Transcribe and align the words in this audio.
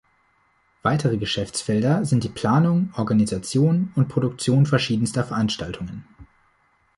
Weitere 0.81 1.17
Geschäftsfelder 1.17 2.05
sind 2.05 2.23
die 2.23 2.29
Planung, 2.29 2.91
Organisation 2.97 3.91
und 3.95 4.07
Produktion 4.09 4.65
verschiedenster 4.65 5.23
Veranstaltungen. 5.23 6.07